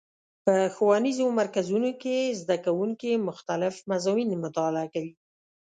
په 0.45 0.55
ښوونیزو 0.75 1.25
مرکزونو 1.39 1.89
کې 2.01 2.15
زدهکوونکي 2.41 3.11
مختلف 3.29 3.75
مضامین 3.91 4.29
مطالعه 4.45 4.87
کوي. 4.93 5.13